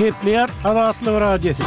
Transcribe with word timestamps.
Kepler 0.00 0.50
adatlı 0.64 1.20
radyosu. 1.20 1.62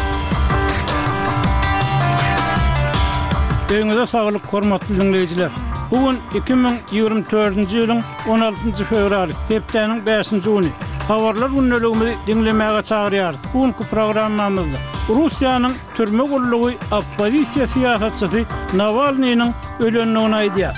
Beýgeňizde 3.70 4.08
saglyk 4.08 4.46
hormatly 4.54 4.96
dinleýijiler. 5.00 5.50
Bugun 5.92 6.18
2024-nji 6.32 7.66
ýylyň 7.76 8.00
16-njy 8.28 8.88
fevral, 8.94 9.34
hepdeniň 9.52 10.00
5-nji 10.08 10.40
ýuly. 10.50 10.72
Habarlar 11.12 11.52
günnäligini 11.58 12.16
dinlemäge 12.28 12.82
çagyrýar. 12.90 13.38
Bugunky 13.54 13.86
programmamyzda 13.94 14.82
Russiýanyň 15.14 15.78
türmek 15.98 16.34
gurulygy 16.34 16.72
oppozisiýa 17.00 17.70
siýasatçysy 17.76 18.42
Navalnyň 18.82 19.46
ölenligine 19.86 20.42
aýdýa. 20.42 20.72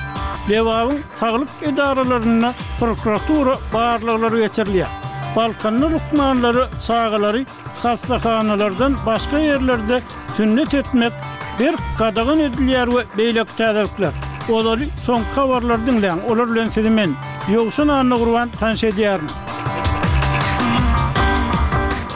Lewawyň 0.51 0.99
saglyk 1.23 1.55
edaralaryna 1.71 2.51
prokuratura 2.83 3.55
baýlyklary 3.73 4.43
ýetirilýär. 4.43 4.91
Balkanlı 5.35 5.91
lukmanları, 5.91 6.67
sağları, 6.79 7.45
hastahanalardan 7.83 8.95
başka 9.05 9.39
yerlerde 9.39 10.01
sünnet 10.37 10.73
etmek 10.73 11.13
bir 11.59 11.75
kadagın 11.97 12.39
ediliyer 12.39 12.87
ve 12.87 13.03
beylek 13.17 13.47
tədərklər. 13.59 14.11
Oları 14.49 14.87
son 15.05 15.23
kavarlar 15.35 15.85
dinleyen, 15.85 16.19
olar 16.29 16.45
lönsidimin, 16.47 17.15
yoksun 17.53 17.87
anını 17.87 18.19
kurban 18.19 18.49
tanşe 18.49 18.91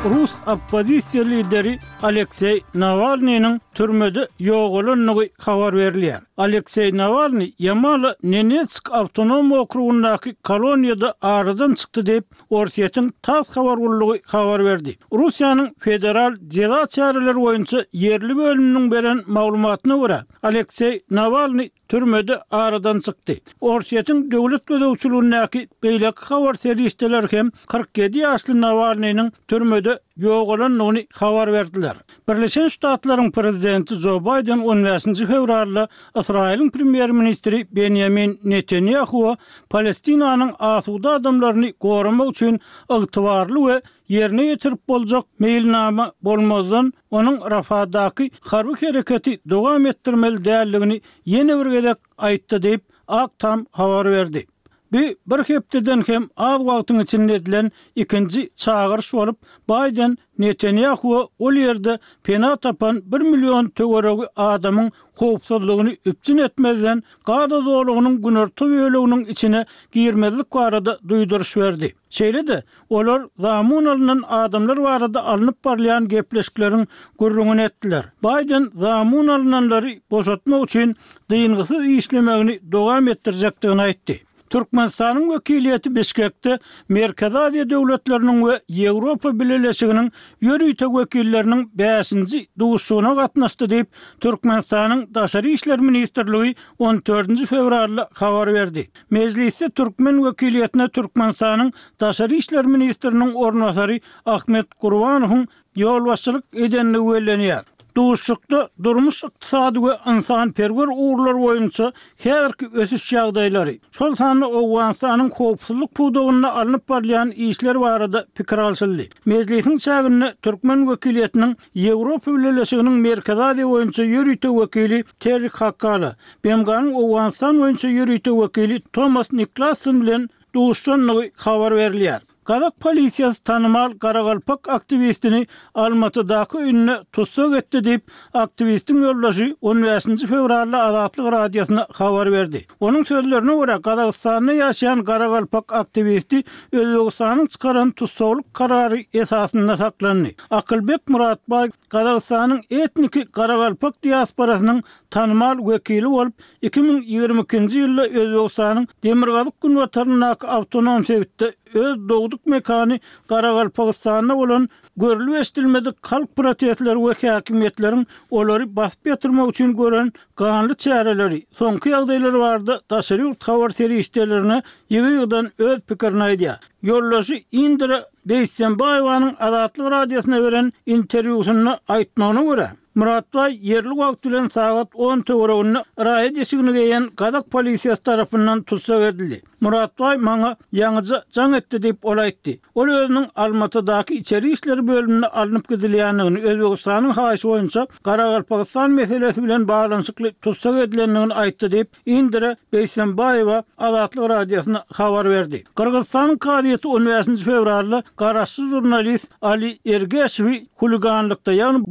Rus 0.06 0.32
oppozisiya 0.48 1.24
lideri 1.24 1.80
Aleksey 2.04 2.62
Navalny'nin 2.76 3.62
türmede 3.74 4.28
yoğulunluğu 4.40 5.24
kavar 5.40 5.74
verilir. 5.74 6.16
Aleksey 6.38 6.98
Navalny, 6.98 7.52
Yamalı 7.60 8.16
Nenetsk 8.24 8.92
Autonom 8.92 9.52
Okruğundaki 9.52 10.36
koloniyada 10.36 11.14
ağrıdan 11.22 11.74
çıktı 11.74 12.06
deyip 12.06 12.26
orsiyatin 12.50 13.16
taz 13.22 13.50
kavar 13.54 13.78
ulluğu 13.78 14.64
verdi. 14.66 14.96
Rusya'nın 15.14 15.76
federal 15.80 16.36
ceza 16.48 16.86
çareleri 16.86 17.38
oyuncu 17.38 17.84
yerli 17.94 18.38
bölümünün 18.38 18.92
veren 18.92 19.24
mağlumatını 19.28 19.96
vura. 19.96 20.26
Aleksey 20.44 21.02
Navalny 21.12 21.70
türmede 21.88 22.40
ağrıdan 22.52 23.00
çıktı. 23.00 23.34
Orsiyatin 23.62 24.32
devlet 24.32 24.72
ve 24.72 24.82
devçuluğundaki 24.82 25.68
beylek 25.84 26.16
kavar 26.16 26.54
serişteler 26.54 27.26
hem 27.32 27.52
47 27.68 28.18
yaşlı 28.18 28.62
Navalny'nin 28.62 29.34
türmede 29.48 30.00
yoğulunluğunu 30.18 31.00
kavar 31.16 31.54
verdiler. 31.54 31.89
ýetirdiler. 31.90 31.96
Birleşen 32.30 32.68
Ştatlaryň 32.68 33.32
prezidenti 33.32 33.96
Joe 33.96 34.20
Biden 34.20 34.60
10-njy 34.60 35.26
fevralda 35.28 35.88
Israýlyň 36.16 36.72
primier 36.72 37.12
ministri 37.12 37.68
Benjamin 37.72 38.40
Netanyahu 38.44 39.36
Palestinanyň 39.70 40.54
aýtdy 40.60 41.08
adamlaryny 41.10 41.74
gorunmak 41.82 42.30
üçin 42.32 42.60
ygtybarly 42.90 43.60
we 43.60 43.82
Yerine 44.10 44.44
yetirip 44.46 44.88
bolcak 44.88 45.26
meyil 45.40 45.72
namı 45.72 46.12
bolmazdan 46.24 46.94
onun 47.12 47.52
rafadaki 47.52 48.32
harbi 48.42 48.74
kereketi 48.76 49.42
doğam 49.50 49.86
ettirmeli 49.86 50.44
değerliğini 50.46 51.02
yeni 51.26 51.58
vergedek 51.60 51.98
ayıttı 52.18 52.64
deyip 52.64 52.82
ak 53.08 53.40
tam 53.40 53.66
havar 53.72 54.06
verdi. 54.12 54.46
Bir 54.92 55.16
bir 55.28 55.40
hepdeden 55.44 56.04
hem 56.08 56.30
az 56.38 56.60
wagtyň 56.62 57.00
içinde 57.00 57.34
edilen 57.36 57.72
ikinji 57.96 58.50
çağırış 58.56 59.14
bolup 59.14 59.38
Biden 59.70 60.18
Netanyahu 60.38 61.30
ol 61.40 61.54
yerde 61.54 62.00
pena 62.24 62.56
tapan 62.56 63.02
1 63.06 63.20
milyon 63.22 63.70
töwereg 63.70 64.20
adamyň 64.36 64.92
howpsuzlygyny 65.16 65.96
üpçün 66.06 66.38
etmeden 66.38 67.04
gada 67.26 67.60
dolugynyň 67.66 68.22
günörtü 68.22 68.66
bölüginiň 68.66 69.30
içine 69.32 69.66
girmezlik 69.92 70.54
barada 70.54 70.92
duýduruş 70.92 71.60
berdi. 71.62 71.96
Şeýle 72.10 72.48
de 72.48 72.64
olar 72.90 73.22
Zamunalynyň 73.40 74.24
adamlar 74.30 74.78
barada 74.84 75.24
alınıp 75.26 75.66
barlayan 75.66 76.08
gepleşikleriň 76.08 76.88
gurrugyny 77.20 77.64
etdiler. 77.66 78.06
Biden 78.24 78.72
Zamunalynlary 78.80 79.92
boşatmak 80.12 80.64
üçin 80.64 80.96
dyýyngysy 81.32 81.98
işlemegini 81.98 82.72
dogam 82.72 83.08
etdirjekdigini 83.08 83.82
aýtdy. 83.82 84.20
Türkmenistan'ın 84.50 85.30
vekiliyeti 85.30 85.96
Bişkek'te 85.96 86.60
Merkez 86.90 87.36
Azya 87.36 87.70
devletlerinin 87.70 88.46
ve 88.48 88.90
Avrupa 88.90 89.40
Birleşiginin 89.40 90.12
yörüyte 90.42 90.86
vekillerinin 90.86 91.72
beyesinci 91.74 92.48
duğusuna 92.60 93.16
katnastı 93.18 93.70
deyip 93.70 93.88
Türkmenistan'ın 94.20 95.10
Daşarı 95.14 95.50
İşler 95.50 95.80
Ministerliği 95.80 96.56
14. 96.80 97.46
fevrarlı 97.46 98.08
xavar 98.12 98.54
verdi. 98.54 98.90
Meclisi 99.10 99.70
Türkmen 99.72 100.26
vekiliyetine 100.26 100.88
Türkmenistan'ın 100.90 101.74
Daşarı 102.00 102.36
İşler 102.36 102.66
Ministerinin 102.66 103.34
ornatari 103.34 104.02
Ahmet 104.26 104.74
Kurvanov'un 104.74 105.48
yolvasılık 105.78 106.44
edenli 106.54 107.00
uyeleniyer. 107.00 107.64
Duşukda 107.98 108.70
durmuş 108.84 109.24
iqtisadi 109.24 109.80
we 109.86 109.92
insan 110.16 110.52
perwer 110.52 110.90
uğurlar 111.02 111.36
boýunça 111.46 111.86
häzirki 112.24 112.66
ösüş 112.82 113.06
ýagdaýlary. 113.14 113.76
Şol 113.98 114.16
sanly 114.16 114.46
Owganistanyň 114.46 115.30
köpçülik 115.38 115.96
pudugyny 115.96 116.46
alınıp 116.60 116.90
barlayan 116.90 117.30
işler 117.32 117.82
barada 117.82 118.26
pikir 118.36 118.58
alsyldy. 118.58 119.06
Mezlihiň 119.26 119.78
çagyny 119.86 120.28
Türkmen 120.44 120.80
wekiliýetiniň 120.90 121.52
Ýewropa 121.76 122.30
bilenleşiginiň 122.38 122.98
merkezi 123.08 123.42
ady 123.44 123.62
boýunça 123.62 124.04
ýürütýän 124.12 124.54
wekili 124.62 125.04
Terik 125.20 125.54
Hakkala, 125.62 126.16
Bemgaň 126.46 126.94
Owganistan 126.94 127.56
boýunça 127.64 127.88
ýürütýän 127.98 128.36
wekili 128.44 128.80
Thomas 128.94 129.32
Niklasson 129.34 130.02
bilen 130.02 130.30
duşuşdan 130.56 131.00
habar 131.38 131.72
berilýär. 131.82 132.22
Qazak 132.50 132.80
polisiyas 132.80 133.40
tanımal 133.40 133.98
Qaragalpak 134.00 134.70
aktivistini 134.74 135.48
Almatı 135.76 136.24
daqı 136.30 136.58
ünlə 136.72 136.94
tutsa 137.14 137.44
gətti 137.52 137.84
deyip 137.86 138.06
aktivistin 138.34 139.02
yollaşı 139.02 139.56
15. 139.62 140.06
fevrarlı 140.30 140.78
azadlıq 140.82 141.32
radiyasına 141.32 141.82
xavar 142.00 142.32
verdi. 142.32 142.66
Onun 142.80 143.04
sözlərini 143.04 143.52
vura 143.58 143.76
Qazakistanlı 143.82 144.54
yaşayan 144.54 145.04
Qaragalpak 145.04 145.74
aktivisti 145.82 146.44
Özbekistanın 146.72 147.46
çıqaran 147.46 147.92
tutsaoluk 147.92 148.54
qararı 148.54 149.00
esasında 149.14 149.78
saklanlı. 149.78 150.30
Akılbek 150.50 151.08
Muratbay 151.10 151.70
Qazakistanın 151.92 152.62
etniki 152.70 153.26
Qaragalpak 153.32 154.04
diasparasının 154.04 154.84
tanımal 155.10 155.58
vekili 155.70 156.08
olup 156.08 156.34
2022-nji 156.64 157.80
ýylda 157.80 158.04
Özbegistanyň 158.08 158.88
demirgalyk 159.04 159.62
gün 159.62 159.74
we 159.76 159.88
tarnak 159.90 160.44
awtonom 160.44 161.06
sewitde 161.06 161.52
öz 161.74 162.10
dogduk 162.10 162.46
mekany 162.46 163.00
Garagalpagystanda 163.28 164.38
bolan 164.38 164.70
görülüp 164.98 165.36
eşdilmedik 165.36 165.96
halk 166.08 166.36
protestler 166.36 166.96
we 166.96 167.28
hökümetleriň 167.28 168.06
olary 168.32 168.66
basyp 168.76 169.08
ýetirmek 169.08 169.50
üçin 169.50 169.76
gören 169.78 170.14
gaýanly 170.38 170.74
çäreleri. 170.78 171.40
Soňky 171.60 171.90
ýagdaýlar 171.96 172.36
bardy, 172.40 172.72
täsir 172.90 173.20
ýurt 173.20 173.44
hawar 173.50 173.70
teri 173.70 173.98
işlerini 174.00 174.62
ýygyrdan 174.92 175.52
öz 175.58 175.80
pikirini 175.88 176.24
aýdýar. 176.30 176.58
Yollaşy 176.82 177.38
Indira 177.52 178.04
Deýsenbaýewanyň 178.30 179.36
Adatly 179.40 179.84
VEREN 179.84 180.44
beren 180.44 180.74
interwýusyny 180.88 181.78
aýtmagyna 181.88 182.70
Muratba 183.00 183.48
yerli 183.62 183.90
wagt 183.98 184.24
bilen 184.26 184.48
sagat 184.54 184.88
10 184.98 185.22
töwereginde 185.30 185.84
raýat 186.06 186.36
ýeşigine 186.44 186.72
gelen 186.78 187.06
polisiyas 187.16 187.44
polisiýasy 187.54 188.04
tarapyndan 188.08 188.64
tutsak 188.64 189.02
edildi. 189.10 189.40
Muratbay 189.64 190.18
maňa 190.24 190.50
ýangyjy 190.80 191.18
jaň 191.36 191.56
etdi 191.58 191.80
diýip 191.86 192.04
olaýtdy. 192.08 192.54
Ol 192.80 192.92
özüniň 192.98 193.26
Almatadaky 193.36 194.16
içeri 194.22 194.52
işleri 194.56 194.86
bölümüne 194.88 195.28
alınıp 195.28 195.70
gidilýändigini 195.72 196.40
Özbegistanyň 196.52 197.14
haýşy 197.20 197.48
boýunça 197.50 197.86
Garagalpagystan 198.04 198.92
meselesi 198.92 199.44
bilen 199.44 199.66
baglanyşykly 199.68 200.32
tutsak 200.42 200.76
edilendigini 200.86 201.34
aýtdy 201.44 201.68
diýip 201.74 201.88
Indira 202.06 202.54
Beýsenbaýewa 202.74 203.64
Alatly 203.78 204.30
radiosyna 204.30 204.84
habar 205.00 205.30
berdi. 205.30 205.64
Kyrgyzstanyň 205.76 206.38
Kadiýet 206.48 206.88
Uniwersiteti 206.88 207.44
fevralda 207.50 208.04
garaşsyz 208.18 208.70
jurnalist 208.76 209.28
Ali 209.54 209.74
Ergeşwi 209.86 210.68
huliganlykda 210.76 211.52
ýa-ni 211.60 211.84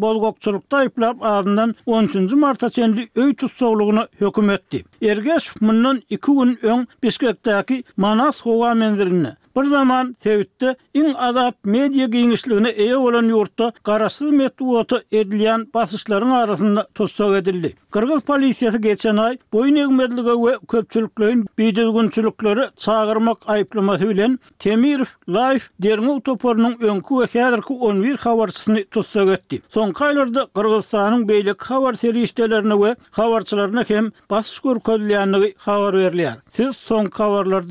toplap 0.98 1.16
ağzından 1.22 1.74
13. 1.86 2.32
Marta 2.32 2.70
senli 2.70 3.08
öy 3.14 3.34
tutsoğluğuna 3.34 4.08
hüküm 4.20 4.50
etdi. 4.50 4.84
Ergeş 5.02 5.60
bundan 5.60 6.02
2 6.10 6.26
gün 6.32 6.58
ön 6.62 6.88
Bişkek'teki 7.02 7.84
Manas 7.96 8.42
Hoga 8.46 8.74
menzirine 8.74 9.36
Bir 9.56 9.64
zaman 9.70 10.16
sevitte 10.22 10.76
in 10.94 11.14
azat 11.14 11.54
medya 11.64 12.06
giyinişliğine 12.06 12.68
eye 12.68 12.96
olan 12.96 13.24
yurtta 13.24 13.72
karası 13.82 14.24
metuotu 14.32 15.00
edilen 15.12 15.66
basışların 15.74 16.30
arasında 16.30 16.88
tutsak 16.94 17.34
edildi. 17.34 17.74
Kırgız 17.90 18.22
polisiyasi 18.22 18.80
geçen 18.80 19.16
ay 19.16 19.38
boyun 19.52 19.74
egmedliğe 19.76 20.26
ve 20.34 20.56
köpçülüklerin 20.68 21.46
bidirgünçülükleri 21.58 22.60
çağırmak 22.76 23.38
ayıplaması 23.46 24.08
bilen 24.08 24.38
Temir 24.58 25.00
Life 25.28 25.66
derini 25.82 26.10
utoporunun 26.10 26.76
önkü 26.80 27.14
ve 27.18 27.26
kederki 27.26 27.72
11 27.72 28.16
havarçısını 28.16 28.84
tutsak 28.90 29.28
etdi. 29.28 29.62
Son 29.68 29.92
kaylarda 29.92 30.46
Kırgızistan'ın 30.54 31.28
beylik 31.28 31.62
havar 31.62 31.94
seri 31.94 32.22
işlerine 32.22 32.82
ve 32.86 32.96
havarçılarına 33.10 33.84
hem 33.88 34.10
basış 34.30 34.60
kurkodiliyanlığı 34.60 35.50
havar 35.56 35.94
verliyar. 35.94 36.34
Siz 36.50 36.76
son 36.76 37.06
havarlardın 37.14 37.68